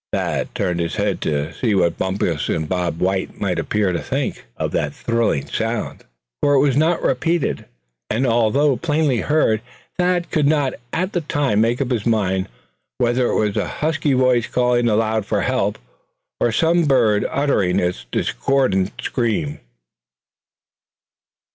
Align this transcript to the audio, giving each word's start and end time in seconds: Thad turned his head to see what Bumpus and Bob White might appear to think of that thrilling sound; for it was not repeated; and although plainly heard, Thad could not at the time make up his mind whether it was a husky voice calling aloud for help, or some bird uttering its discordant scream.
Thad 0.11 0.55
turned 0.55 0.79
his 0.79 0.95
head 0.95 1.21
to 1.21 1.53
see 1.53 1.75
what 1.75 1.99
Bumpus 1.99 2.49
and 2.49 2.67
Bob 2.67 2.99
White 2.99 3.39
might 3.39 3.59
appear 3.59 3.91
to 3.91 3.99
think 4.01 4.45
of 4.57 4.71
that 4.71 4.95
thrilling 4.95 5.45
sound; 5.45 6.05
for 6.41 6.55
it 6.55 6.59
was 6.59 6.75
not 6.75 7.03
repeated; 7.03 7.65
and 8.09 8.25
although 8.25 8.77
plainly 8.77 9.17
heard, 9.19 9.61
Thad 9.99 10.31
could 10.31 10.47
not 10.47 10.73
at 10.91 11.13
the 11.13 11.21
time 11.21 11.61
make 11.61 11.79
up 11.79 11.91
his 11.91 12.07
mind 12.07 12.49
whether 12.97 13.27
it 13.27 13.35
was 13.35 13.55
a 13.55 13.67
husky 13.85 14.13
voice 14.13 14.47
calling 14.47 14.89
aloud 14.89 15.23
for 15.23 15.41
help, 15.41 15.77
or 16.39 16.51
some 16.51 16.85
bird 16.85 17.23
uttering 17.29 17.79
its 17.79 18.07
discordant 18.11 18.99
scream. 18.99 19.59